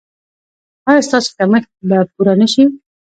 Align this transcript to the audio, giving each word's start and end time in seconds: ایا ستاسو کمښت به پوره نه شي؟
ایا 0.89 1.01
ستاسو 1.07 1.29
کمښت 1.37 1.69
به 1.87 1.97
پوره 2.13 2.33
نه 2.41 2.47
شي؟ 2.53 2.63